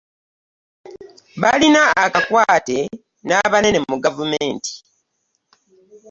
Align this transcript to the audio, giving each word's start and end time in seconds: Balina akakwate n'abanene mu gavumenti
Balina 1.41 1.81
akakwate 2.03 2.79
n'abanene 3.27 3.79
mu 3.89 3.95
gavumenti 4.03 4.71